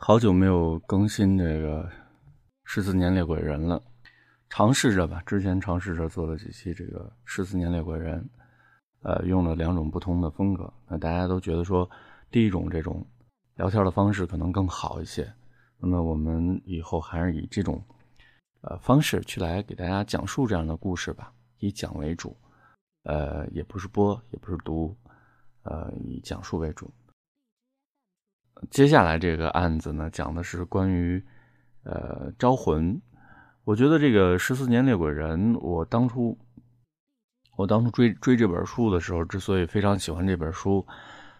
[0.00, 1.90] 好久没有更新这个
[2.64, 3.82] 十四年猎鬼人了，
[4.48, 5.20] 尝试着吧。
[5.26, 8.26] 之前尝试着做了几期这个十四年猎鬼人，
[9.02, 10.72] 呃，用了两种不同的风格。
[10.86, 11.90] 那大家都觉得说，
[12.30, 13.04] 第一种这种
[13.56, 15.30] 聊天的方式可能更好一些。
[15.78, 17.84] 那么我们以后还是以这种
[18.60, 22.36] 呃方式去来给大家讲述这样的故事吧，以讲为主，
[23.02, 24.96] 呃，也不是播，也不是读，
[25.64, 26.88] 呃，以讲述为主。
[28.70, 31.22] 接下来这个案子呢，讲的是关于，
[31.84, 33.00] 呃，招魂。
[33.64, 36.36] 我觉得这个十四年猎鬼人，我当初，
[37.56, 40.86] 我当初追追这本书的时候，之所以非常喜欢这本书，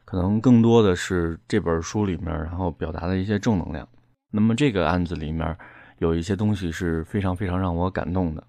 [0.04, 3.88] 可能更多的是这本书里面，然后表达的一些正能量。
[4.30, 5.56] 那么这个案子里面
[5.98, 8.46] 有一些东西是非常非常让我感动的。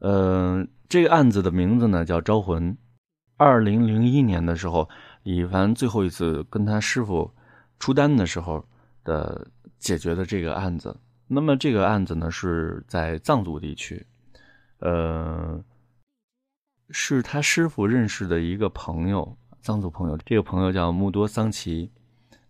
[0.00, 2.76] 呃，这个案子的名字呢叫招魂。
[3.36, 4.88] 二零零一年的时候，
[5.22, 7.30] 李凡最后一次跟他师傅。
[7.78, 8.66] 出单的时候
[9.04, 9.46] 的
[9.78, 14.06] 解决的这个案子，那么这个案子呢是在藏族地区，
[14.78, 15.62] 呃，
[16.88, 21.92] 是他师傅认识的一个朋友，藏族朋友，这个朋友叫木多桑奇，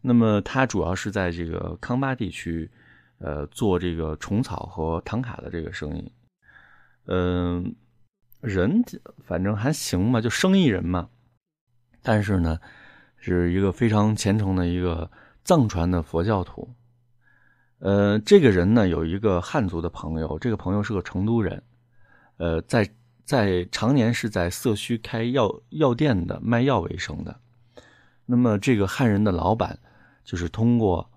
[0.00, 2.70] 那么他主要是在这个康巴地区，
[3.18, 6.12] 呃，做这个虫草和唐卡的这个生意，
[7.06, 7.74] 嗯，
[8.46, 8.82] 人
[9.24, 11.08] 反正还行嘛，就生意人嘛，
[12.02, 12.58] 但是呢。
[13.18, 15.10] 是一个非常虔诚的一个
[15.42, 16.68] 藏传的佛教徒，
[17.80, 21.60] 呃，这个人呢有一个汉族的朋友，这个朋友是个成都人，
[22.36, 22.88] 呃，在
[23.24, 27.40] 在常年是在色须开药药店的卖药为生的。
[28.26, 29.76] 那么这个汉人的老板
[30.22, 31.10] 就是通过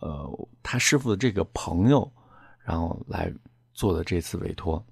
[0.00, 2.12] 呃他师傅的这个朋友，
[2.62, 3.32] 然后来
[3.72, 4.84] 做的这次委托。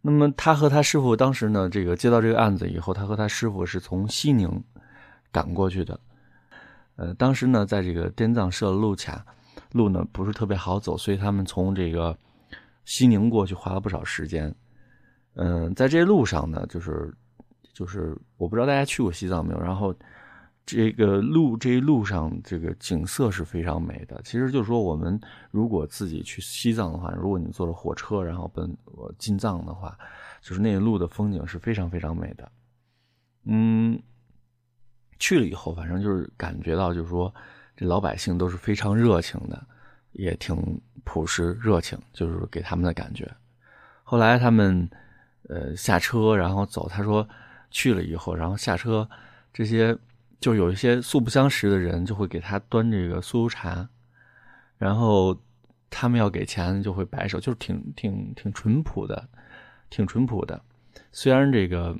[0.00, 4.62] 那么他和他师傅当时呢，这个接到这个案子以后，他和他师傅是从西宁。
[5.30, 6.00] 赶过去的，
[6.96, 9.22] 呃，当时呢，在这个滇藏社路卡
[9.72, 12.16] 路呢不是特别好走，所以他们从这个
[12.86, 14.52] 西宁过去花了不少时间。
[15.34, 17.14] 嗯，在这路上呢，就是
[17.74, 19.94] 就是我不知道大家去过西藏没有，然后
[20.68, 24.20] 这个路这一路上这个景色是非常美的。
[24.22, 25.18] 其实就是说，我们
[25.50, 29.98] 如果自己去西藏的话，如果你坐着火车然后奔我进藏的话，
[30.42, 32.52] 就是那一路的风景是非常非常美的。
[33.44, 33.98] 嗯。
[35.20, 37.34] 去了以后，反正就是感觉到，就是说，
[37.76, 39.66] 这老百姓都是非常热情的，
[40.12, 43.28] 也挺朴实热情，就是给他们的感觉。
[44.04, 44.88] 后来他们
[45.48, 47.28] 呃下车，然后走，他说
[47.68, 49.08] 去了以后，然后下车，
[49.52, 49.98] 这些
[50.40, 53.88] 就有一些素不相识的人就会给他端这个酥油茶，
[54.76, 55.38] 然后
[55.90, 59.28] 他们要给钱就会摆手，就是挺挺挺淳朴的，
[59.90, 60.62] 挺淳朴的。
[61.12, 61.98] 虽然这个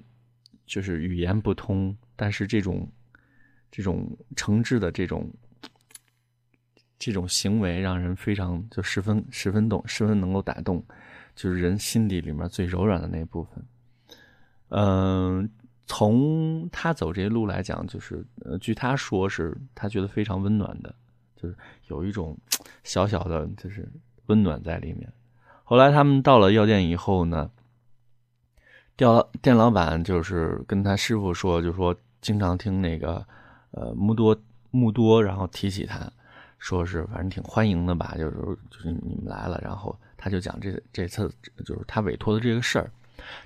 [0.66, 2.90] 就是语言不通，但是这种。
[3.70, 5.30] 这种诚挚的这种
[6.98, 10.82] 这种行为，让人非常就十分十分动，十分能够打动，
[11.36, 13.66] 就是人心底里面最柔软的那部分。
[14.70, 15.50] 嗯，
[15.88, 20.94] 从他走这些路来讲，就是呃，据他说是他觉得非常温暖的，
[21.34, 21.56] 就是
[21.88, 22.38] 有一种
[22.84, 23.90] 小小的，就是
[24.26, 25.12] 温暖在里面。
[25.64, 27.50] 后来他们到了药店以后呢，
[28.96, 29.10] 店
[29.42, 33.26] 店老板就是跟他师傅说，就说经常听那个。
[33.70, 34.34] 呃，木多
[34.70, 36.10] 木多，然后提起他，
[36.58, 38.32] 说是反正挺欢迎的吧，就是
[38.70, 41.30] 就是你们来了，然后他就讲这这次
[41.66, 42.90] 就是他委托的这个事儿，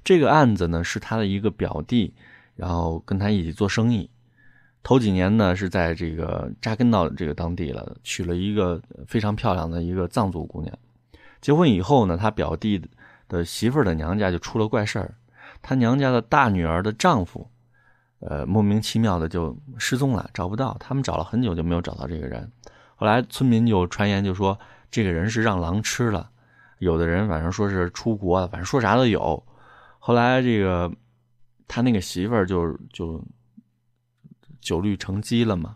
[0.04, 2.14] 这个案子呢是他的一个表弟，
[2.62, 4.08] 然后跟他一起做生意，
[4.84, 10.72] 头几年呢是在这个扎根到这个当地了，娶了一个非常漂亮的一个藏族姑娘，
[11.40, 12.80] 结婚以后呢，他表弟
[13.26, 15.12] 的媳妇儿的娘家就出了怪事儿，
[15.60, 17.44] 他娘家的大女儿的丈夫。
[18.20, 20.76] 呃，莫名其妙的就失踪了，找不到。
[20.78, 22.48] 他们找了很久就没有找到这个人。
[22.94, 24.56] 后来村民就传言，就说
[24.92, 26.30] 这个人是让狼吃了。
[26.78, 29.42] 有的人反正说是出国了，反正说啥都有。
[29.98, 30.88] 后来这个
[31.72, 33.18] 他那个媳妇儿就就
[34.60, 35.74] 酒绿成鸡了嘛，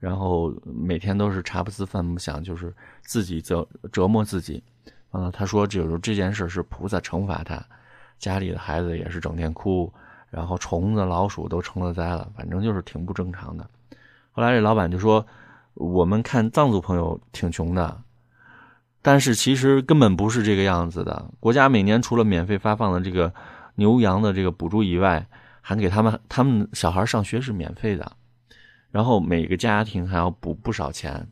[0.00, 2.74] 然后每天都是茶不思饭不想，就是
[3.04, 4.60] 自己折折磨自己。
[5.12, 7.64] 完了，他说，就是这件事是菩萨惩罚他，
[8.18, 9.92] 家里的孩子也是整天哭。
[10.28, 13.64] 然后虫子、老鼠都成了灾了，反正就是挺不正常的。
[14.32, 15.24] 后来这老板就说
[15.74, 18.02] ：“我们看藏族朋友挺穷的，
[19.02, 21.30] 但是其实根本不是这个样子的。
[21.38, 23.32] 国家每年除了免费发放的这个
[23.74, 25.26] 牛羊的这个补助以外，
[25.60, 28.16] 还给他们他们小孩上学是免费的。
[28.90, 31.26] 然后每个家庭还要补不少钱。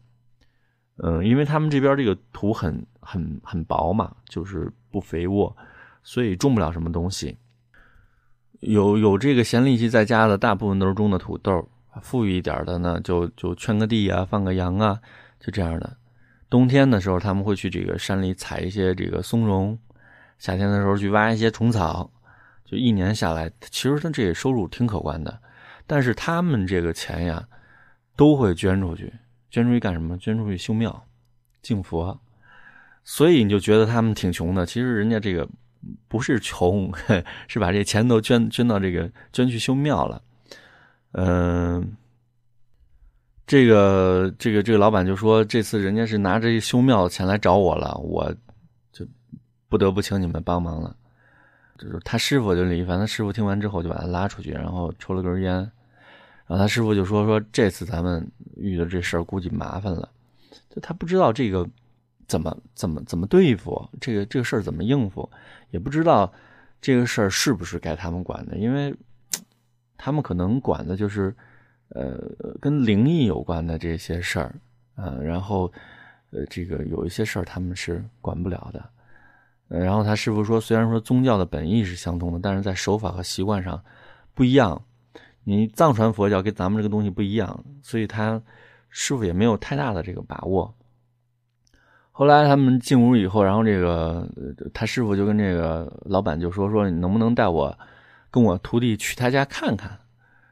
[1.03, 5.57] 嗯，因为他们这边这个土很很很薄嘛，就是不肥沃，
[6.03, 7.37] 所以种不了什么东西。”
[8.61, 11.67] 有有这个闲力气在家的，大部分都是种的土豆。
[12.03, 15.01] 富裕一点的呢，就就圈个地啊，放个羊啊，
[15.41, 15.97] 就这样的。
[16.49, 19.77] 冬天的时候，他们会去这个山里采一些这个松茸；
[20.39, 22.11] 夏天的时候去挖一些虫草。
[22.71, 25.37] 就一年下来，其实他这个收入挺可观的。
[25.89, 27.45] 但是他们这个钱呀，
[28.15, 29.13] 都会捐出去，
[29.51, 30.17] 捐出去干什么？
[30.19, 31.05] 捐出去修庙、
[31.63, 32.17] 敬佛。
[33.03, 34.65] 所以你就觉得他们挺穷的。
[34.65, 35.49] 其实人家这个
[36.07, 36.93] 不是穷，
[37.49, 40.23] 是把这钱都捐捐到这个捐去修庙了。
[41.15, 41.97] 嗯。
[43.47, 48.33] 这个这个这个老板就说，这次人家是拿着修庙的钱来找我了，我
[48.93, 49.05] 就
[49.69, 50.97] 不得不请你们帮忙了。
[51.81, 60.09] 就是他师傅就李一凡，他师傅听完之后就把他拉出去，然后抽了根烟，然后他师傅就说说这次咱们遇到这事儿估计麻烦了，
[60.69, 61.67] 就他不知道这个
[62.29, 65.29] 怎么怎么怎么对付，这个这个事儿怎么应付，
[65.71, 66.31] 也不知道
[66.81, 68.95] 这个事儿是不是该他们管的，因为
[69.97, 71.35] 他们可能管的就是。
[71.93, 72.17] 呃，
[72.61, 74.55] 跟灵异有关的这些事儿，
[74.95, 75.65] 啊，然后，
[76.31, 78.89] 呃，这个有一些事儿他们是管不了的。
[79.79, 83.81] 然后他师傅说，虽然说宗教的本意是相通的，但是在手法和习惯上
[84.35, 84.83] 不一样。
[85.45, 88.41] 你藏传佛教跟咱们这个东西不一样，所以他
[88.89, 90.75] 师傅也没有太大的这个把握。
[92.11, 94.29] 后来他们进屋以后，然后这个
[94.75, 97.77] 他师傅就跟这个老板就说说，你能不能带我
[98.31, 99.99] 跟我徒弟去他家看看？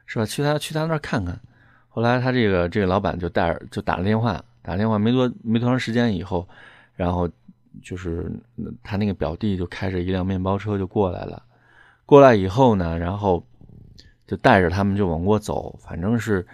[0.05, 0.25] 是吧？
[0.25, 1.39] 去他去他那儿看看。
[1.87, 6.47] 后来他这个这个老板就带就打了电话，打电话没多没多长时间以后，
[6.95, 7.29] 然后
[7.81, 8.31] 就是
[8.83, 11.41] 他那个表弟就开着一辆面包车就过来了。
[12.05, 13.45] 过来以后呢，然后
[14.25, 15.77] 就带着他们就往过走。
[15.79, 16.45] 反正是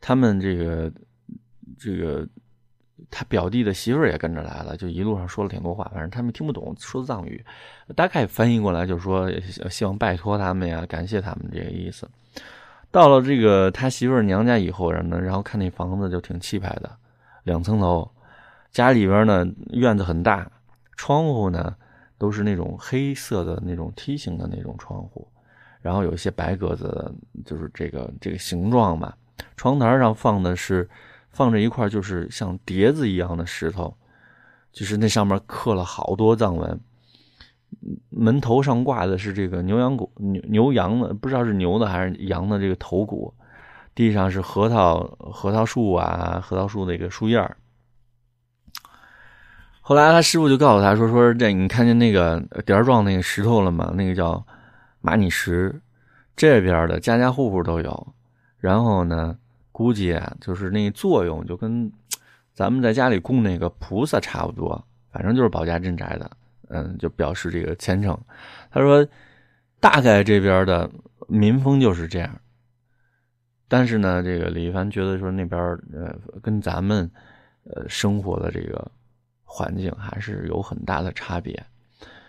[0.00, 0.92] 他们这个
[1.78, 2.26] 这个
[3.10, 5.88] 他表弟的媳妇儿也跟着来了，就一路上说了挺多话。
[5.94, 7.44] 反正他们听不懂说藏语，
[7.94, 9.30] 大概翻译过来就是说
[9.70, 12.08] 希望拜托他们呀，感谢他们这个意思。
[12.90, 16.90] 到了这个他媳妇娘家以后，然后然后看那房子就挺气派的，
[17.44, 18.10] 两层楼，
[18.72, 20.50] 家里边呢院子很大，
[20.98, 21.74] 窗户呢
[22.18, 25.26] 都是那种黑色的那种梯形的那种窗户，
[25.80, 27.14] 然后有一些白格子，
[27.46, 29.16] 就是这个这个形状吧。
[29.56, 30.86] 窗台上放的是
[31.30, 33.96] 放着一块就是像碟子一样的石头，
[34.72, 36.78] 就是那上面刻了好多藏文。
[38.10, 43.32] 门头上挂的是这个牛羊骨牛牛羊的，不知道是牛的还是羊的这个头骨。
[43.94, 47.38] 地上是核桃核桃树啊，核桃树的一个树叶
[49.88, 53.90] 后来他师傅就告诉他说：“说这你看见那个点状那个石头了吗？
[53.96, 54.46] 那个叫
[55.00, 55.80] 玛尼石，
[56.36, 58.14] 这边的家家户户都有。
[58.58, 59.34] 然后呢，
[59.72, 61.90] 估计啊，就是那作用就跟
[62.52, 66.30] 咱们在家里供那个菩萨差不多，反正就是保家镇宅的。”
[66.68, 68.14] 嗯，就表示这个虔诚。
[68.70, 69.08] 他说，
[69.80, 70.90] 大概这边的
[71.28, 72.38] 民风就是这样。
[73.68, 75.58] 但是呢，这个李一凡觉得说那边
[75.94, 77.10] 呃，跟咱们
[77.64, 78.86] 呃生活的这个
[79.48, 81.64] 环境还是有很大的差别。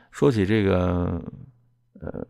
[0.09, 1.21] 说起这个
[1.99, 2.25] 呃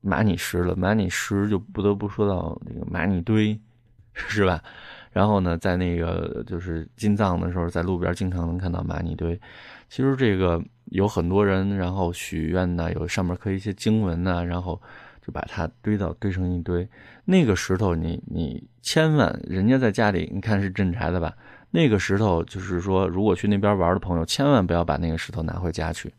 [0.00, 3.58] 玛尼石了，玛尼石就不得不说到那个玛尼堆，
[4.12, 4.62] 是吧？
[5.10, 9.40] 然后呢，在那个就是进藏的时候，在路边经常能看到玛尼堆。
[9.88, 10.62] 其实这个。
[10.90, 14.82] 有很多人，然后许愿呢，有上面刻一些经文呢，然后
[15.24, 16.88] 就把它堆到堆成一堆。
[17.24, 21.32] 那个石头，你你千万，人家在家里，你看是镇宅的吧？
[21.70, 26.12] 那个石头就是说，如果去那边玩的朋友，千万不要把那个石头拿回家去，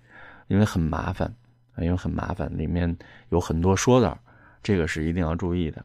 [0.48, 1.34] 因为很麻烦，
[1.78, 2.98] 因为很麻烦，里面
[3.30, 4.18] 有很多说道，
[4.64, 5.84] 这个是一定要注意的。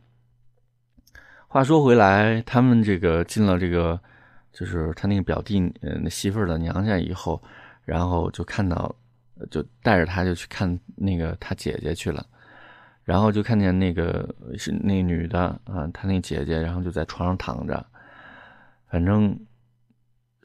[1.49, 3.99] 话说回来，他们这个进了这个，
[4.53, 7.43] 就是他那个表弟呃那媳妇儿的娘家以后。
[7.87, 8.93] 然后就看到，
[9.49, 12.27] 就带着他就去看那个他姐姐去了，
[13.05, 17.87] 然后就看见那个是那女的啊，他那姐姐，然后就在床上躺着，
[18.89, 19.39] 反正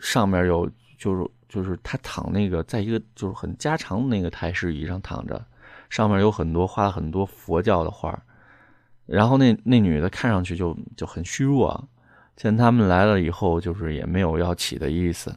[0.01, 5.41] 上面有就是就是他躺那个在一个就是很家常的那个太师椅上躺着，
[5.89, 8.21] 上面有很多画了很多佛教的画，
[9.05, 11.87] 然后那那女的看上去就就很虚弱，
[12.35, 15.33] 见他们来了以后，就是也没有要起的意思。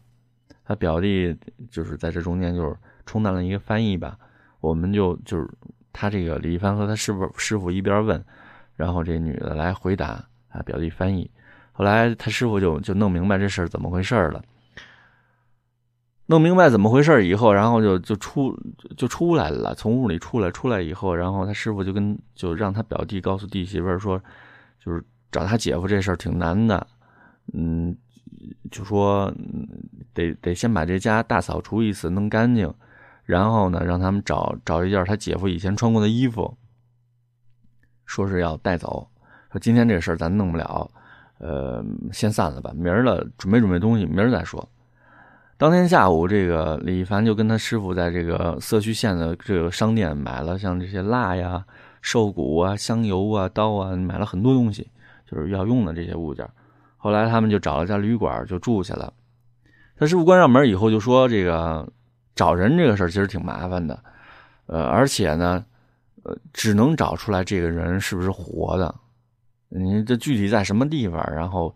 [0.64, 1.37] 他表弟
[1.71, 4.18] 就是在这中间就是充当了一个翻译吧，
[4.61, 5.47] 我们就就是
[5.92, 8.25] 他这个李一帆和他师傅师傅一边问，
[8.76, 11.30] 然后这女的来回答啊，表弟翻译。
[11.73, 14.42] 后来他师傅就就弄明白这事儿怎么回事了，
[16.26, 18.56] 弄明白怎么回事以后，然后就就出
[18.96, 24.20] 就出来了，从屋里出来，出来以后，然后他师傅就跟就让他表弟告诉弟媳妇说，
[24.84, 26.86] 就是找他姐夫这事儿挺难的，
[27.52, 27.96] 嗯。
[28.70, 29.32] 就说
[30.12, 32.70] 得得先把这家大扫除一次，弄干净，
[33.24, 36.54] 然后呢，让他们找找一件他姐夫以前穿过的衣服，
[38.04, 39.08] 说是要带走。
[39.50, 40.90] 说今天这事儿咱弄不了，
[41.38, 44.68] 呃，先散了吧，明儿了准备准备东西，明儿再说。
[45.56, 51.64] 当天下午，这个李一凡就跟他师傅在这个色区县的这个商店买了像这些蜡呀、
[52.02, 54.90] 兽骨啊、香油啊、刀啊，买了很多东西，
[55.25, 56.44] 就是要用的这些物件。
[56.96, 59.12] 后来他们就找了家旅馆就住下了。
[59.96, 61.88] 他师傅关上门以后就说：“这个
[62.34, 64.02] 找人这个事儿其实挺麻烦的，
[64.66, 65.64] 呃，而且呢，
[66.25, 68.92] 呃，只能找出来这个人是不是活的，
[69.68, 71.73] 你这具体在什么地方，然后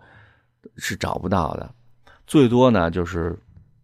[0.77, 1.71] 是找不到的，
[2.27, 3.39] 最多呢就是。”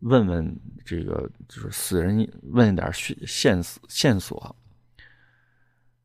[0.05, 4.55] 问问这个就是死人，问一点线线索，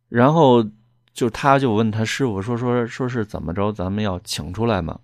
[0.08, 0.66] 然后
[1.14, 5.00] 就他就问他师傅说说说是怎么着，咱们要请出来吗？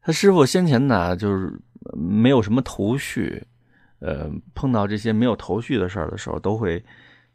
[0.00, 1.60] 他师傅先前呢就是
[1.94, 3.46] 没有什么头绪，
[4.00, 6.84] 呃，碰到这些没有头绪的事儿的时候，都会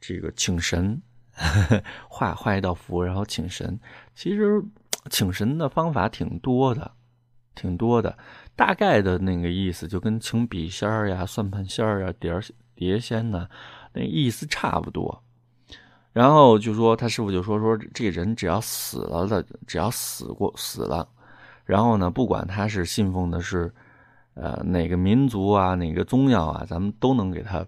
[0.01, 1.01] 这个请神，
[2.09, 3.79] 画画一道符，然后请神。
[4.15, 4.61] 其实
[5.09, 6.91] 请神的方法挺多的，
[7.55, 8.17] 挺多的。
[8.55, 12.31] 大概的那个意思就跟请笔仙儿呀、算盘仙儿啊、碟
[12.75, 13.47] 碟仙呢，
[13.93, 15.23] 那意思差不多。
[16.13, 21.05] 然后就说他师傅就说说这人只要死了的，只要死过死了，
[21.65, 23.73] 然后呢，不管他是信奉的是
[24.35, 27.65] 呃哪个民族啊、哪个宗教啊，咱们都能给他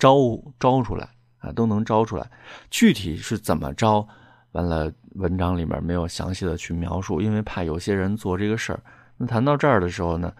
[0.00, 0.16] 招
[0.58, 1.08] 招出来
[1.38, 2.28] 啊，都能招出来。
[2.70, 4.08] 具体是怎么招，
[4.54, 8.80] 完了文章里面没有详细的去描述，因为怕有些人做这个事儿。
[9.16, 10.32] 那谈到这儿的时候呢，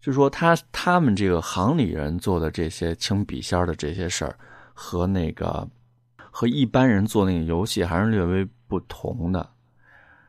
[0.00, 4.34] 就说他他们这个行里人做的这些请笔仙的这些事儿，
[4.74, 5.68] 和那个
[6.16, 9.48] 和一般人做那个游戏还是略微不同的。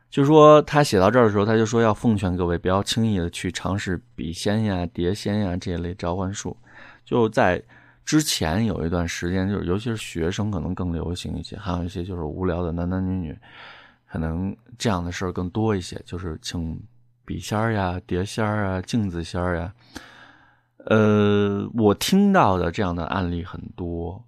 [0.08, 6.56] 就说他写到这儿的时候，他就说要奉劝各位不要轻易的去尝试笔仙呀、碟仙呀这一类召唤术。
[7.04, 7.62] 就在
[8.04, 13.38] 之前有一段时间，就是尤其是学生可能更流行一些，还有一些就是无聊的男男女女，
[14.06, 16.80] 可能这样的事儿更多一些，就是请。
[17.22, 19.72] 笔仙儿呀，碟仙儿啊，镜子仙儿呀，
[20.86, 24.20] 呃，我听到的这样的案例很多。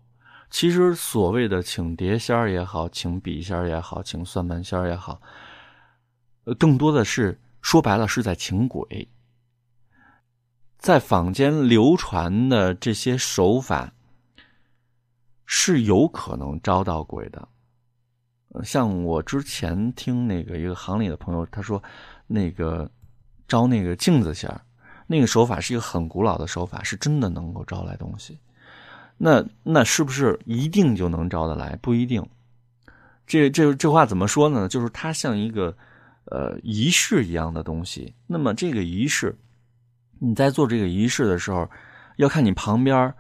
[0.51, 5.21] 其实所谓的请碟仙儿也好，请笔仙儿也好，请算盘仙儿也好，
[6.45, 9.09] 呃，更多的是说白了是在请鬼。
[10.83, 13.91] 在坊间流传的这些手法
[15.47, 17.49] 是有可能招到鬼的。
[18.63, 21.83] 像我之前听那个一个行里的朋友他说。
[22.29, 22.91] 那个
[23.47, 24.51] 招那个镜子仙，
[25.07, 28.39] 那个手法是一个很古老的手法，是真的能够招来东西。
[29.19, 31.77] 那那是不是一定就能招得来？
[31.83, 32.27] 不一定。
[33.27, 34.67] 这这这话怎么说呢？
[34.67, 35.77] 就是它像一个
[36.25, 38.15] 呃仪式一样的东西。
[38.27, 39.37] 那么这个仪式，
[40.25, 41.69] 你在做这个仪式的时候，
[42.15, 43.13] 要看你旁边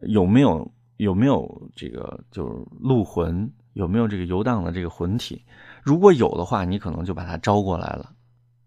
[0.00, 5.44] 有没有有没有这个就是鹿魂，有没有这个游荡的这个魂体。
[5.82, 8.10] 如果有的话，你可能就把它招过来了。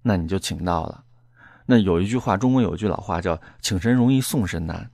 [0.03, 1.03] 那你就请到了。
[1.65, 4.87] 那有一句话，中国有一句老话叫“请神容易送神难”。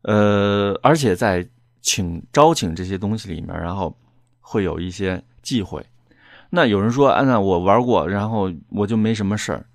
[0.00, 1.46] 呃，而且在
[1.82, 3.94] 请招请这些东西里面，然后
[4.40, 5.84] 会有一些忌讳。
[6.48, 9.66] 那有人说：“安娜，我玩过，然后我就没什么事儿。”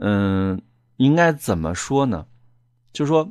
[0.00, 0.60] 嗯，
[0.96, 2.26] 应该怎么说呢？
[2.92, 3.30] 就说，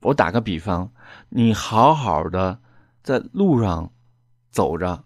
[0.00, 0.90] 我打个比方，
[1.28, 2.58] 你好好的
[3.02, 3.90] 在路上
[4.50, 5.04] 走着，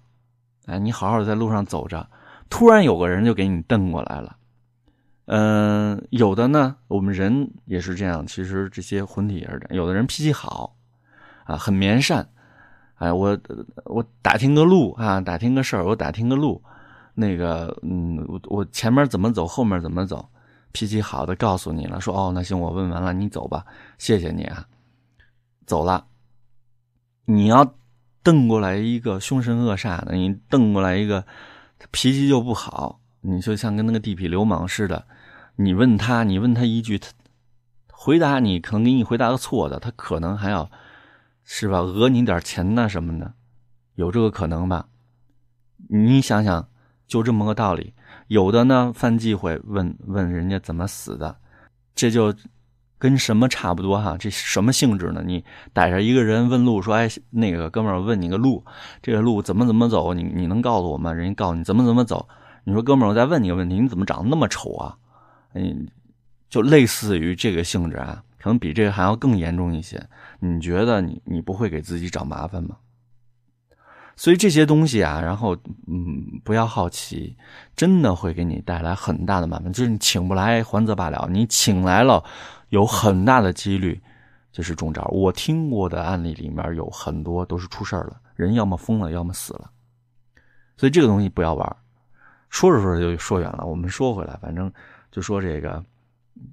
[0.67, 2.09] 哎，你好好的在路上走着。
[2.49, 4.37] 突然有个人就给你瞪过来了，
[5.25, 8.27] 嗯，有的呢，我们人也是这样。
[8.27, 9.77] 其实这些魂体也是这样。
[9.77, 10.77] 有的人脾气好，
[11.45, 12.29] 啊，很绵善，
[12.97, 13.39] 哎，我
[13.87, 16.63] 我打听个路啊，打听个事儿，我打听个路，
[17.15, 20.29] 那个，嗯，我我前面怎么走，后面怎么走，
[20.73, 23.65] 脾气好的告诉你了，说哦，那行，我问完了，你走吧，
[23.99, 24.67] 谢谢你啊，
[25.67, 26.07] 走了。
[27.25, 27.75] 你要
[28.23, 31.25] 瞪过来一个凶神恶煞的，你瞪过来一个。
[31.91, 35.05] 脾气就不好，你就像跟那个地痞流氓似的。
[35.57, 37.09] 你问他，你问他一句，他
[37.91, 40.71] 回答你可能给你回答个错的，他可能还要
[41.43, 43.35] 是吧讹你点钱呢什么的，
[43.97, 44.87] 有这个可能吧？
[45.89, 46.69] 你想想，
[47.09, 47.95] 就这么个道理。
[48.33, 51.37] 有的呢犯忌讳，问问人家怎么死的，
[51.95, 52.35] 这就。
[53.03, 54.17] 跟什么差不多哈？
[54.17, 55.25] 这什么性质呢？
[55.27, 58.65] 你逮着一个人问路，说：“哎，那个哥们儿，问你个路，
[59.03, 60.15] 这个路怎么怎么走？
[60.15, 62.29] 你你能告诉我吗？”人家告诉你怎么怎么走。
[62.63, 64.97] 你说：“哥们儿，我再问你个问题，你怎么长得那么丑啊？”
[65.55, 65.89] 嗯，
[66.49, 70.01] 就类似于这个性质啊，可能比这个还要更严重一些。
[70.39, 72.77] 你觉得你你不会给自己找麻烦吗？
[74.17, 77.37] 所以这些东西啊，然后嗯，不要好奇，
[77.75, 79.73] 真的会给你带来很大的麻烦。
[79.73, 82.23] 就是你请不来还则罢了，你请来了。
[82.69, 84.01] 有很大的几率
[84.51, 85.03] 就是中招。
[85.13, 89.71] 我听过的案例里面有很多都是出事了，人要么疯了，要么死了。
[90.77, 91.77] 所以这个东西不要玩
[92.49, 93.67] 说着说着就说远了。
[93.67, 94.73] 我们说回来，反正
[95.11, 95.85] 就说这个，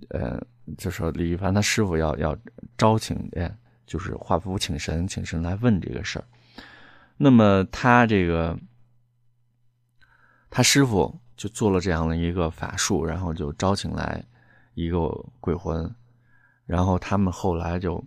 [0.09, 0.41] 呃，
[0.77, 2.35] 就说李一凡他师傅要要
[2.77, 3.17] 招请，
[3.85, 6.25] 就是画符请神，请神来问这个事儿。
[7.21, 8.57] 那么他这个，
[10.49, 14.23] 他师傅就做了这样的一个法术，然后就招请来
[14.73, 15.09] 一个
[15.41, 15.93] 鬼魂，
[16.65, 18.01] 然后他们后来就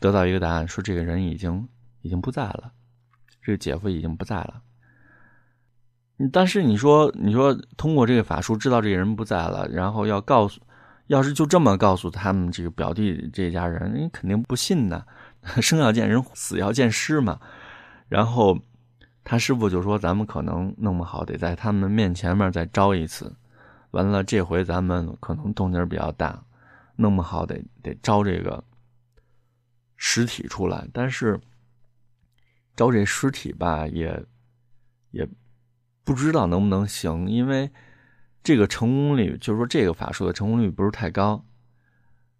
[0.00, 1.68] 得到一个答案，说这个人已经
[2.00, 2.72] 已经不在了，
[3.40, 4.60] 这个姐夫已经不在了。
[6.32, 10.60] 但是你说，你说通过这个法术知道这个人不在了，然后要告诉，
[11.06, 15.04] 要是就这么告诉他们这个表弟这家人，人肯定不信呢。
[15.62, 17.40] 生要见人，死要见尸嘛。
[18.12, 18.58] 然后
[19.24, 23.34] 他师傅就说：“咱们可能弄不好，得在他们面前面再招一次。
[23.92, 26.44] 完了，这回咱们可能动静比较大，
[26.96, 28.62] 弄不好得得招这个
[29.96, 30.86] 尸体出来。
[30.92, 31.40] 但是
[32.76, 34.22] 招这尸体吧，也
[35.12, 35.26] 也。”
[36.04, 37.70] 不知道能不能行，因为
[38.42, 41.42] 这个成功率，就是说这个法术的成功率不是太高。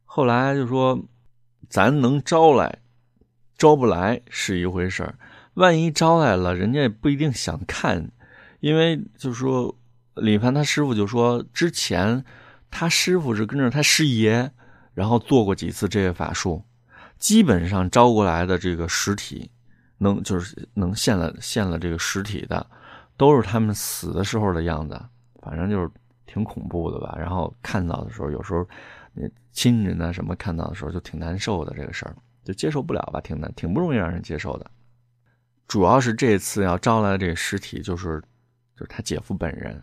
[0.05, 1.01] 后来就说，
[1.71, 2.81] 咱能招来，
[3.57, 5.17] 招不来是一回事儿。
[5.55, 8.11] 万一招来了，人家也不一定想看，
[8.61, 9.75] 因为就是说，
[10.15, 12.25] 李凡他师傅就说，之前
[12.71, 14.51] 他师傅是跟着他师爷，
[14.95, 16.65] 然后做过几次这个法术，
[17.19, 19.51] 基本上招过来的这个实体，
[19.99, 22.67] 能就是能现了现了这个实体的。
[23.19, 25.01] 都是他们死的时候的样子，
[25.43, 25.89] 反正就是
[26.27, 27.15] 挺恐怖的吧。
[27.17, 28.67] 然后看到的时候，有时候
[29.53, 34.69] 亲人呢什么看到的时候就挺难受的，这个事儿就接受不了吧，挺难，挺不容易让人接受的。
[35.73, 38.21] 主要是这次要招来的这个尸体，就是
[38.77, 39.83] 就是他姐夫本人。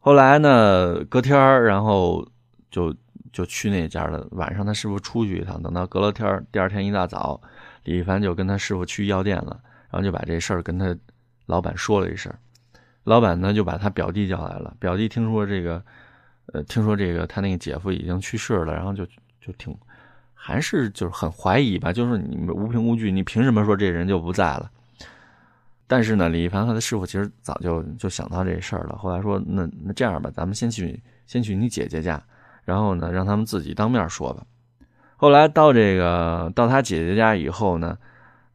[0.00, 2.28] 后来呢，隔天然后
[2.68, 2.92] 就
[3.32, 4.26] 就去那家了。
[4.32, 7.40] 晚上他师傅出去一趟，等到隔了天第二天一大早，
[7.84, 10.96] 李一凡就跟他师傅去药店了，然后就把这事儿跟他。
[11.46, 12.34] 老板说了一声，
[13.04, 14.74] 老板呢就把他表弟叫来了。
[14.80, 15.80] 表弟听说这个，
[16.46, 19.06] 呃，听说这个他那个姐夫已经去世了，然后就
[19.40, 19.72] 就挺，
[20.42, 24.70] 还是就是很怀疑吧，就是你们无凭无据，你凭什么说这人就不在了？
[25.86, 28.96] 但是呢，李一凡和他师傅其实早就就想到这事儿了。
[28.96, 32.22] 后来说，那那这样吧，咱们先去先去你姐姐家，
[32.64, 34.42] 然后呢，让他们自己当面说吧。
[35.16, 37.98] 后来到这个到他姐姐家以后呢，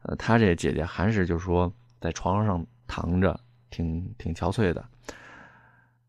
[0.02, 2.66] 呃，他这姐姐还是就说在床上。
[2.88, 3.36] 躺着，
[3.68, 4.84] 挺挺憔悴的。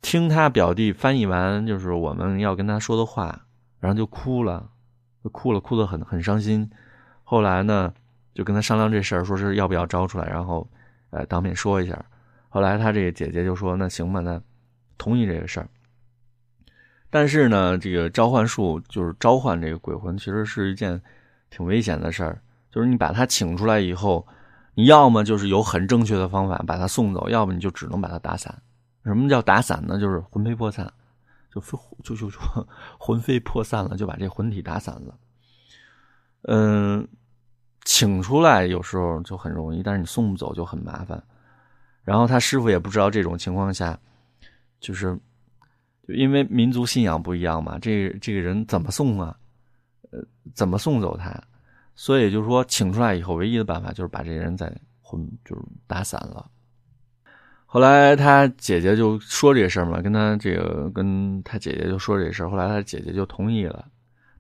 [0.04, 3.48] 听他表弟翻译完，就是我们要跟他说的话，
[3.80, 4.70] 然后就哭了，
[5.30, 6.70] 哭了，哭得很很伤心。
[7.24, 7.94] 后来呢，
[8.34, 10.68] 就跟他商量这事儿，说是要不要招出来，然后
[11.10, 12.04] 呃当面说一下。
[12.50, 14.42] 后来他这个姐姐就说：“那行吧，那
[14.98, 15.68] 同意这个事儿。”
[17.10, 21.02] 但是呢，这个召唤术就是召唤这个鬼魂，其实是一件
[21.50, 22.42] 挺危险的事儿。
[22.72, 24.28] 就是你把他请出来以后。
[24.80, 28.56] 你要么就是有很正确的方法把他送走，要么你就只能把他打散。
[29.06, 30.00] 什么叫打散呢？
[30.00, 30.94] 就是魂飞魄散，
[31.54, 31.62] 就
[32.04, 32.38] 就就就
[33.00, 35.18] 魂飞魄散了，就把这魂体打散了。
[36.44, 37.08] 嗯，
[37.84, 41.22] 请出来有时候就很容易，但是你送不走就很麻烦。
[42.04, 44.00] 然后他师傅也不知道这种情况下，
[44.80, 45.18] 就是
[46.08, 49.38] 就因为民族信仰不一样嘛，这这个人怎么送啊？
[50.12, 51.44] 呃，怎么送走他？
[51.96, 56.50] 所以就是说，请出来以后，唯一的办法就是把这人再魂，就是打散了。
[57.78, 62.50] 后来他姐姐就说这事儿嘛，跟他这个跟他姐姐就说这事儿。
[62.50, 63.88] 后来他姐姐就同意了，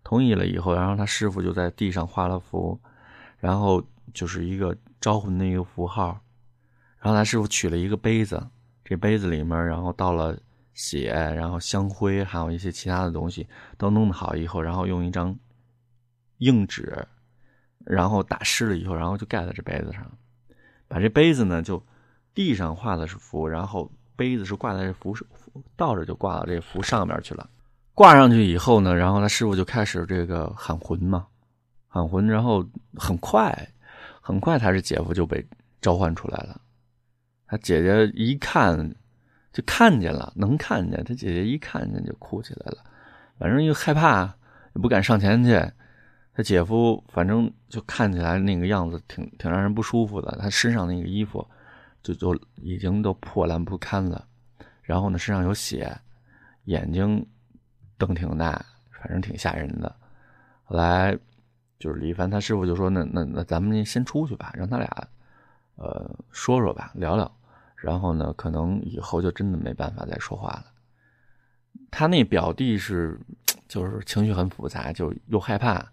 [0.03, 2.81] 同意了以后，然后他师傅就在地上画了符，
[3.37, 3.79] 然后
[4.11, 6.19] 就是一个招魂的一个符号。
[6.97, 8.43] 然后他师傅取了一个杯子，
[8.83, 10.35] 这杯子里面然后倒了
[10.73, 13.47] 血，然后香灰，还有一些其他的东西，
[13.77, 15.37] 都弄好以后，然后用一张
[16.39, 17.07] 硬纸。
[17.85, 20.11] 然后打湿了以后，然后就盖在这杯子上，
[20.87, 21.85] 把这杯子呢就
[22.37, 25.17] 地上画的是符，然后杯子是挂在这符
[25.75, 27.49] 倒着就挂到这符上面去了。
[27.95, 31.25] 挂上去以后呢，然后他师傅就开始这个喊魂嘛，
[31.87, 33.67] 喊魂，然后很快
[34.21, 35.43] 很快，他这姐夫就被
[35.81, 36.61] 召唤出来了。
[37.47, 38.77] 他姐姐一看
[39.51, 42.83] 就看见了，能看见，他姐姐一看见就哭起来了，
[43.39, 44.25] 反正又害怕，
[44.75, 45.59] 也不敢上前去。
[46.35, 51.43] 他姐夫反正就看起来那个样子挺挺让人不舒服的，他身上那个衣服
[52.01, 54.27] 就就已经都破烂不堪了，
[54.81, 55.99] 然后呢身上有血，
[56.65, 57.25] 眼睛
[57.97, 59.95] 瞪挺大，反正挺吓人的。
[60.63, 61.17] 后来
[61.79, 65.07] 就是李凡他师傅就说：“那那那咱们先出去吧，让他俩
[65.75, 67.31] 呃说说吧，聊聊。
[67.75, 70.65] 然后呢，可能以后就真的没办法再说话了。”
[71.91, 73.19] 他那表弟是
[73.67, 75.85] 就是情绪很复杂，就又害怕。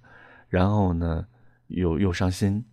[0.48, 1.26] 然后呢，
[1.66, 2.64] 又又伤心，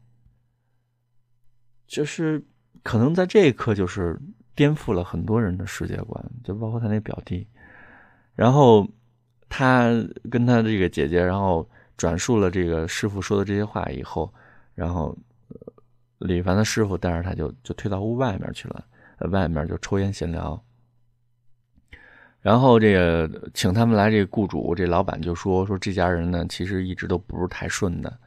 [1.87, 2.43] 就是
[2.83, 4.19] 可能在这一刻，就是
[4.55, 7.47] 颠覆了很多人的世界观，就包括他那表弟。
[8.35, 8.87] 然后
[9.49, 9.91] 他
[10.29, 14.33] 跟他这个姐姐，然后转述了这个师傅说的这些话以后，
[14.73, 15.15] 然后
[16.19, 18.83] 李凡的师傅带着他就就退到屋外面去了，
[19.29, 20.61] 外面就抽烟闲聊。
[22.39, 28.17] 然后这个请他们来，这个雇主这老板就说说这家人呢，其实一直都不是太顺的。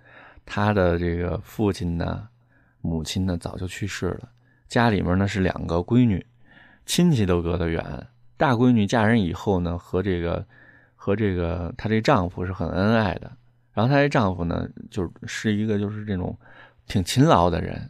[0.46, 2.28] 他的这个父亲呢，
[2.80, 4.28] 母亲呢早就去世了，
[4.74, 6.26] 家里面呢是两个闺女，
[6.84, 8.08] 亲戚都隔得远。
[8.36, 10.44] 大闺女嫁人以后呢，和这个
[10.96, 13.30] 和这个她这丈夫是很恩爱的。
[13.72, 16.36] 然后她这丈夫呢，就是一个就是这种
[16.88, 17.88] 挺勤劳的人。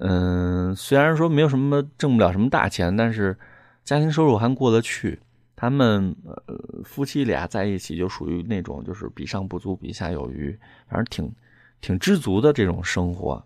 [0.00, 3.38] 嗯，虽然说没有什么挣不了什么大钱，但是
[3.84, 5.20] 家庭收入还过得去。
[5.54, 10.50] 他们呃夫妻俩在一起就属于那种就是比上不足，比下有余，
[10.88, 11.32] 反正挺
[11.80, 13.40] 挺知足的这种生活。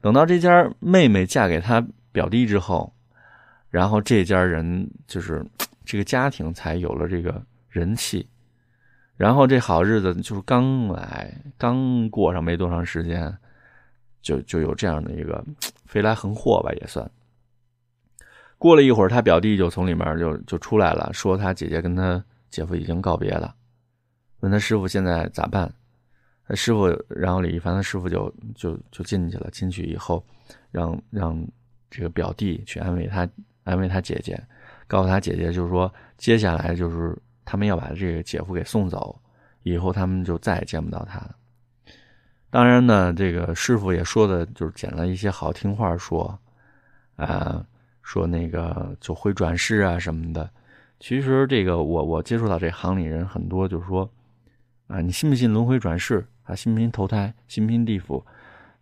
[0.00, 2.92] 等到这家妹妹嫁给他表弟之后，
[3.70, 5.44] 然后这家人就是
[5.84, 8.26] 这个家庭才有了这个人气。
[9.16, 13.34] 然后这好日子就是刚来刚过上没多长时间，
[14.20, 15.42] 就就有这样的一个
[15.86, 17.10] 飞来横祸吧，也算。
[18.58, 23.54] 过了一会儿，他表弟就从里面就就出来了，说他姐姐跟他姐夫已经告别了，
[24.40, 25.72] 问他师傅现在咋办？
[26.46, 29.48] 他师傅，然后李一凡的师傅就就就进去了。
[29.50, 30.24] 进去以后，
[30.70, 31.46] 让让
[31.90, 33.28] 这个表弟去安慰他，
[33.64, 34.40] 安慰他姐姐，
[34.86, 39.20] 告诉他姐姐，就是说接下来就是他们要把这个姐夫给送走，
[39.62, 41.20] 以后他们就再也见不到他。
[42.50, 46.38] 当然呢，这个师傅也说的就是捡了一些好听话说，
[47.16, 47.64] 啊。
[48.08, 50.48] 说那个就会转世啊什么的，
[51.00, 54.08] 其实这个我我接触到这行里人很多，就是说
[54.86, 56.54] 啊，你信不信轮回转世啊？
[56.54, 57.34] 信不信投胎？
[57.46, 58.24] 信不信地府？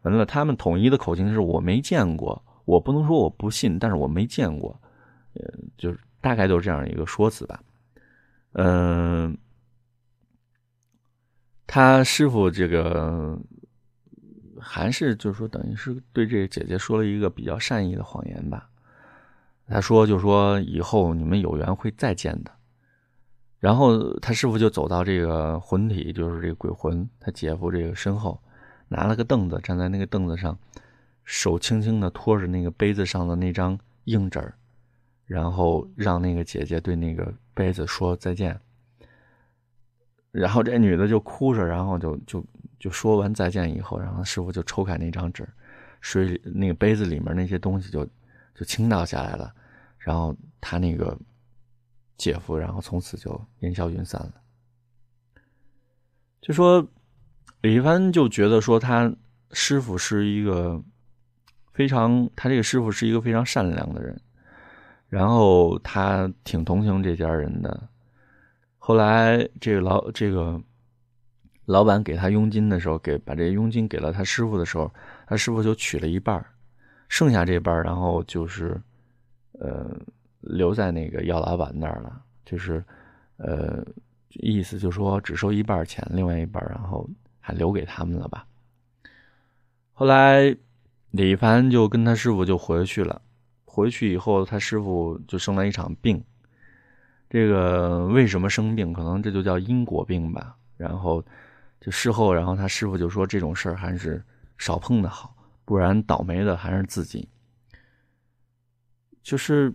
[0.02, 4.80] 完了，他们统一的口径是我没见过，我不能说我不信，但是我没见过，
[5.34, 5.42] 呃，
[5.76, 7.60] 就是大概就是这样一个说辞吧。
[8.52, 9.36] 嗯，
[11.66, 13.38] 他师傅这个
[14.60, 18.68] 还是就是说，等于是对这个姐姐说了一个比较善意的谎言吧。
[19.66, 22.52] 他说：“就说以后你们有缘会再见的。”
[23.64, 28.38] 然后他师傅就走到这个魂体，就是这个鬼魂，他姐夫这个身后，
[28.88, 30.54] 拿了个凳子，站在那个凳子上，
[31.24, 34.52] 手轻轻的托着那个杯子上的那张硬纸
[35.24, 38.60] 然后让那个姐姐对那个杯子说再见。
[40.30, 42.44] 然后这女的就哭着，然后就就
[42.78, 45.48] 就说完再见以后，然后师傅就抽开那张纸，
[46.02, 48.06] 水里那个杯子里面那些东西就。
[48.56, 49.52] 就倾倒下来了，
[49.98, 51.18] 然后他那个
[52.16, 54.32] 姐夫，然后从此就烟消云散了。
[56.40, 56.86] 就说
[57.62, 59.10] 李一帆就觉得说他
[59.52, 60.82] 师傅是一个
[61.72, 64.20] 非常，他这个师傅是一个非常善良的人，
[65.08, 67.88] 然后他挺同情这家人的。
[68.78, 70.60] 后来这个老这个
[71.64, 74.92] 老板给他佣金的时候，给把这佣金给了他师傅的时候，
[75.26, 76.44] 他师傅就取了一半
[77.08, 78.78] 剩下这半然后就是，
[79.52, 79.90] 呃，
[80.44, 82.22] 留在那个药老板那儿了。
[82.44, 82.84] 就是，
[83.38, 83.84] 呃，
[84.30, 87.08] 意思就说只收一半钱，另外一半然后
[87.40, 88.46] 还留给他们了吧。
[89.92, 90.56] 后来
[91.10, 93.22] 李凡就跟他师傅就回去了。
[93.64, 96.22] 回去以后，他师傅就生了一场病。
[97.28, 98.92] 这个为什么生病？
[98.92, 100.56] 可能这就叫因果病吧。
[100.76, 101.24] 然后
[101.80, 104.22] 就事后，然后他师傅就说这种事儿还是
[104.58, 105.34] 少碰的好。
[105.64, 107.28] 不然倒霉的还是自己。
[109.22, 109.72] 就是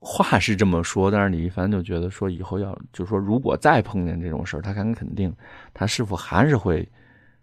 [0.00, 5.34] 话是这么说，但是李一凡就觉得说以后要，就是说如果再碰见这种事儿，他敢肯定，
[5.74, 6.88] 他师傅还是会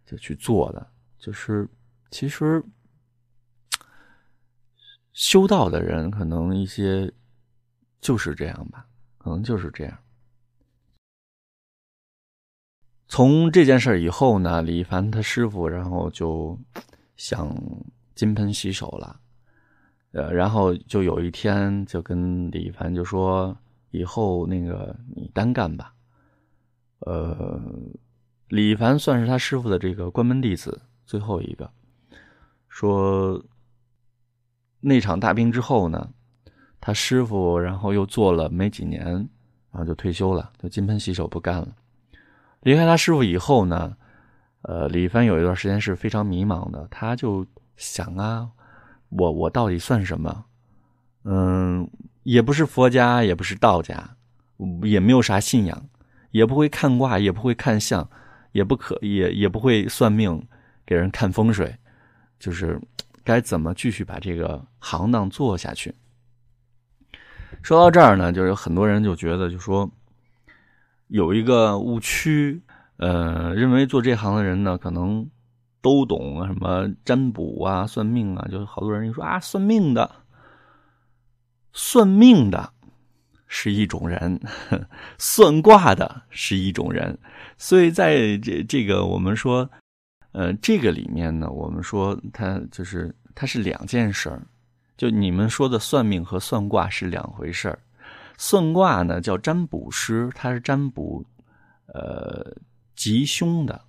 [0.06, 0.88] 就去做的。
[1.18, 1.68] 就是
[2.12, 2.64] 其实
[5.14, 7.12] 修道的人可能一些
[8.00, 8.86] 就是这样吧，
[9.18, 9.98] 可能就是这样。
[13.08, 16.58] 从这件事以后呢，李一凡他师傅然后就。
[17.18, 17.56] 想
[18.14, 19.18] 金盆洗手了，
[20.16, 23.56] 呃，然后就有一天就跟李一凡就说
[23.92, 25.94] ：“以后那个你单干吧。”
[27.06, 27.62] 呃，
[28.48, 31.70] 李一凡算是他师傅的这个关门弟子，最后一个。
[32.70, 33.44] 说
[34.80, 36.10] 那场大病之后呢，
[36.80, 39.06] 他师傅然后又做了没几年，
[39.70, 41.76] 然后就退休了，就金盆洗手不干了。
[42.62, 43.98] 离开他师傅以后呢？
[44.62, 48.50] 呃，李一凡有一段时间是非常迷茫的，他就想啊，
[49.10, 50.46] 我我到底算什么？
[51.24, 51.90] 嗯，
[52.24, 54.16] 也不是佛家，也不是道家，
[54.84, 55.90] 也没有啥信仰，
[56.32, 58.08] 也不会看卦，也不会看相，
[58.52, 60.48] 也不可也也不会算命，
[60.86, 61.76] 给人看风水，
[62.40, 62.80] 就是
[63.24, 65.94] 该怎么继续把这个行当做下去？
[67.64, 69.90] 说到这儿呢，就是有很多人就觉得，就说
[71.08, 72.62] 有一个误区，
[72.98, 75.28] 呃，认为做这行的人呢，可能
[75.86, 80.10] 都懂什么占卜啊、算命啊，就是好多人一说啊，算命的，
[81.74, 82.74] 算命的
[83.46, 84.42] 是一种人，
[85.20, 87.16] 算卦的是一种人，
[87.60, 89.70] 所以在这这个我们说，
[90.32, 94.42] 呃，这个里面呢，我们说它就是它是两件事儿。
[94.98, 97.78] 就你们说的算命和算卦是两回事儿，
[98.38, 101.24] 算卦呢叫占卜师，他是占卜，
[101.94, 102.56] 呃
[102.96, 103.80] 吉凶的，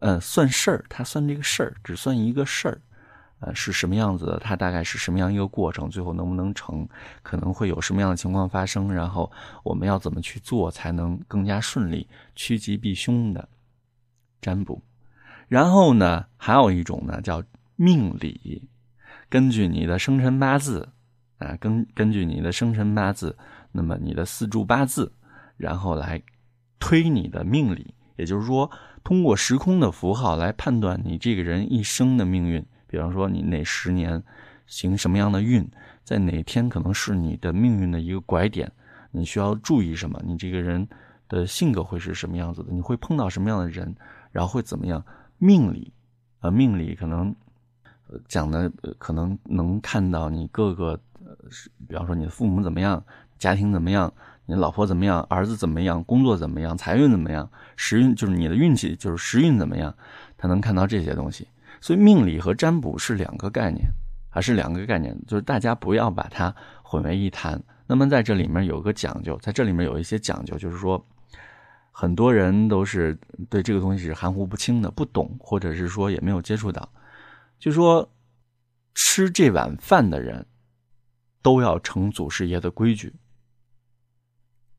[0.00, 2.80] 嗯，算事儿，他算这个事儿，只算一个事儿，
[3.40, 6.88] 呃是什么样子的，他大概是什么样一个过程，最后能不能成，
[7.22, 9.30] 可能会有什么样的情况发生，然后
[9.64, 13.48] 我们要怎么去做才能更加顺利，趋吉避凶的
[14.40, 14.80] 占卜，
[15.48, 17.42] 然后呢还有一种呢叫
[17.76, 18.68] 命理。
[19.28, 20.88] 根据你的生辰八字，
[21.38, 23.36] 啊，根根据你的生辰八字，
[23.72, 25.12] 那么你的四柱八字，
[25.56, 26.22] 然后来
[26.78, 28.70] 推你的命理，也就是说，
[29.02, 32.62] 通过时空的符号来判断你这个人一生的命运。
[32.86, 34.22] 比方说，你哪十年
[34.66, 35.66] 行什么样的运，
[36.04, 38.70] 在哪天可能是你的命运的一个拐点，
[39.10, 40.20] 你需要注意什么？
[40.26, 40.86] 你这个人
[41.28, 42.72] 的性格会是什么样子的？
[42.72, 43.96] 你会碰到什么样的人？
[44.30, 45.02] 然后会怎么样？
[45.38, 45.92] 命理，
[46.40, 47.34] 呃，命理可能。
[48.26, 51.36] 讲的可能能看到你各个，呃
[51.86, 53.04] 比方说你的父母怎么样，
[53.38, 54.10] 家庭怎么样，
[54.50, 59.94] 你老婆怎么样，儿子怎么样，工作怎么样，财运怎么样，时运就是你的运气，就是时运怎么样，
[60.38, 61.46] 他能看到这些东西。
[61.82, 63.86] 所以命理和占卜是两个概念，
[64.30, 67.62] 还是两个概念，就是大家不要把它混为一谈。
[67.86, 71.06] 那么在这里面有个讲究，在这里面有一些讲究，就是说
[71.92, 73.18] 很多人都是
[73.50, 76.90] 对这个东西是含糊不清的，不懂，或者是说也没有接触到。
[77.58, 78.10] 就说
[78.94, 80.46] 吃这碗饭的人，
[81.42, 83.12] 都要成祖师爷的规矩，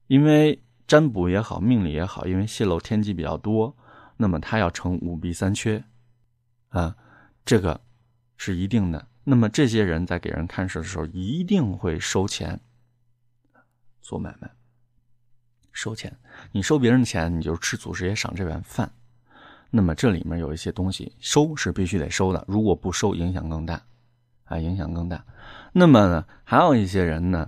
[0.10, 3.78] 因为占卜也好，命理也好，因为泄露天机比较多，
[4.17, 5.84] 那么他要成五弊三缺，
[6.69, 6.95] 啊，
[7.45, 7.80] 这个
[8.36, 9.08] 是一定的。
[9.24, 12.60] 那么这些人在给人看事的时候，一定会收钱
[14.02, 14.50] 做买卖，
[15.72, 16.17] 收钱。
[16.52, 18.91] 你收别人的钱，你就吃祖师爷赏这碗饭。
[19.69, 23.80] 那么这里面有一些东西收是必须得收的，如果不收，影响更大，
[24.45, 25.24] 啊，影响更大。
[25.72, 27.48] 那么呢，还有一些人呢，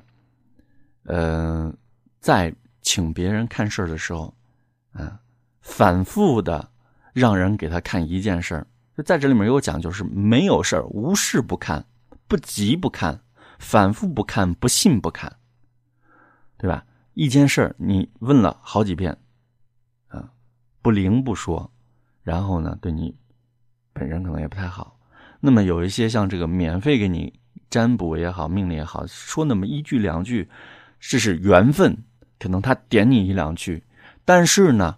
[1.06, 1.74] 呃，
[2.22, 4.34] 在请别人看事儿的时候，
[4.94, 5.20] 啊，
[5.62, 6.70] 反复的
[7.14, 11.84] 让人给他看一件事儿，就在这里面有讲究，是没有事儿，无事不看，
[12.28, 13.20] 不急不看，
[13.58, 15.36] 反复不看，不信不看，
[16.58, 16.86] 对吧？
[17.16, 19.18] 一件事儿你问了好几遍，
[20.08, 20.32] 啊，
[20.82, 21.70] 不灵不说。
[22.24, 23.18] 然后呢，对你
[23.94, 25.00] 本人可能也不太好。
[25.40, 27.34] 那么有一些像这个免费给你
[27.68, 30.48] 占卜也好，命令也好，说那么一句两句，
[31.00, 31.98] 这是缘分，
[32.42, 33.84] 可能他点你一两句。
[34.26, 34.98] 但是呢，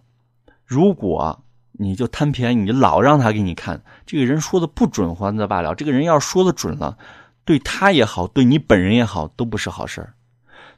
[0.65, 6.97] 如果你就贪便宜，你老让他给你看，这个人说的不准，还则罢了；这个人要是说的准了，
[7.43, 10.13] 对他也好，对你本人也好，都不是好事儿。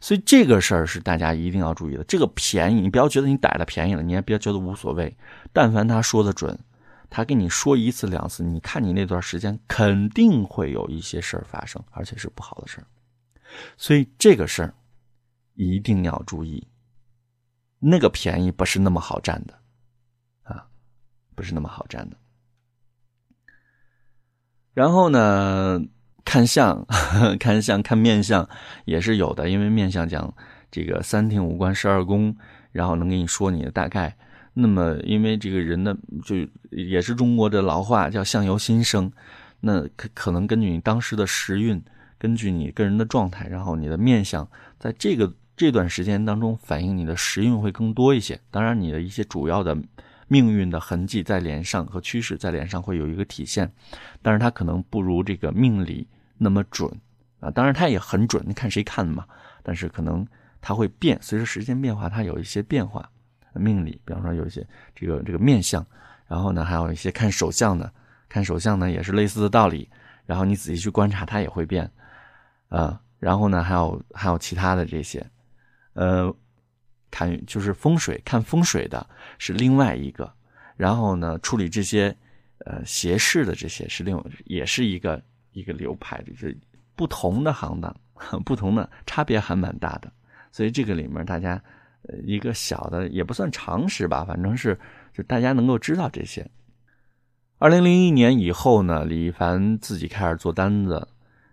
[0.01, 2.03] 所以这个事儿是大家一定要注意的。
[2.03, 5.15] 这个便宜，你不要觉得你逮了便宜了，你也不要觉得无所谓。
[5.53, 6.57] 但凡他说的准，
[7.09, 12.85] 他跟你说一次两次，你看你那段时间肯定会有一些事儿发生，而且是不好的事儿。
[13.77, 14.73] 所以这个事儿
[15.55, 16.67] 一定要注意，
[17.79, 19.53] 那个便宜不是那么好占的
[20.43, 20.67] 啊，
[21.35, 22.17] 不是那么好占的。
[24.73, 25.81] 然后呢？
[26.25, 26.83] 看相，
[27.39, 28.49] 看相，看面相
[28.85, 30.35] 也是有的，因为面相讲
[30.71, 32.35] 这个三庭五官十二宫，
[32.71, 34.17] 然后能给你说你的大概。
[34.55, 36.35] 那么，因为这个人呢，就
[36.71, 39.11] 也是中国的老话叫相由心生，
[39.59, 41.79] 那可可能根据你当时的时运，
[42.17, 48.39] 根据你个人的状态，然后你的面相在这个这段时间当中反映你的时运会更多一些。
[48.51, 49.77] 当然，你的一些主要的
[50.27, 53.71] 命运的痕迹在脸上和趋势在脸上会有一个体现，
[54.21, 56.07] 但是它可能不如这个命理。
[56.37, 56.91] 那么准
[57.39, 59.25] 啊，当然它也很准，你看谁看嘛。
[59.63, 60.27] 但是可能
[60.59, 63.09] 它会变，随着时间变化，它有一些变化。
[63.53, 65.85] 命理，比方说有一些这个这个面相，
[66.27, 67.89] 然后呢还有一些看手相的，
[68.27, 69.89] 看手相呢也是类似的道理。
[70.25, 71.89] 然后你仔细去观察，它也会变
[72.67, 72.99] 啊。
[73.17, 75.25] 然后呢还有还有其他的这些，
[75.95, 76.33] 呃，
[77.11, 79.05] 看就是风水，看风水的
[79.37, 80.31] 是另外一个。
[80.77, 82.15] 然后呢处理这些
[82.59, 85.21] 呃邪事的这些是另也是一个。
[85.55, 86.53] 一个流派就，是
[86.97, 87.95] 不同的行当，
[88.43, 90.11] 不同的差别还蛮大的，
[90.51, 91.51] 所以这个里面大家
[92.09, 94.77] 呃一个小的也不算常识吧，反正是
[95.13, 96.45] 就大家能够知道这些。
[97.57, 101.07] 二零零一年以后呢，李一凡自己开始做单子，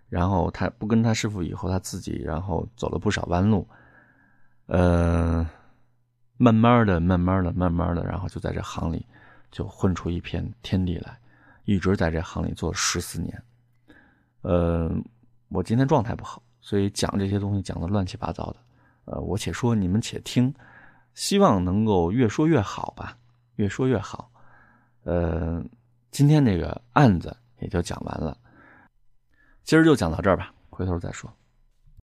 [0.09, 3.65] 然后他不跟他师傅以后，他自己然后走了不少弯路，
[4.67, 5.47] 呃，
[6.37, 9.05] 慢慢的、慢慢的、慢慢的，然后就在这行里
[9.51, 11.19] 就混出一片天地来，
[11.65, 13.43] 一直在这行里做十四年。
[14.41, 14.89] 呃，
[15.49, 18.57] 我今天状态不好，所以讲这些东西讲的乱七八糟的。
[19.05, 20.53] 呃，我且说，你们且听，
[21.13, 23.17] 希望能够越说越好吧，
[23.55, 24.31] 越说越好。
[25.03, 25.61] 呃，
[26.09, 28.37] 今天这个案子也就讲完了，
[29.63, 31.29] 今儿就讲到这儿吧，回头再说。